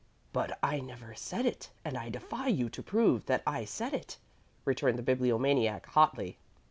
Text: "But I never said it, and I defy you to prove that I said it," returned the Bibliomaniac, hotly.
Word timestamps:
"But 0.33 0.57
I 0.63 0.79
never 0.79 1.13
said 1.13 1.45
it, 1.45 1.69
and 1.85 1.95
I 1.95 2.09
defy 2.09 2.47
you 2.47 2.69
to 2.71 2.81
prove 2.81 3.27
that 3.27 3.43
I 3.45 3.65
said 3.65 3.93
it," 3.93 4.17
returned 4.65 4.97
the 4.97 5.03
Bibliomaniac, 5.03 5.85
hotly. 5.85 6.39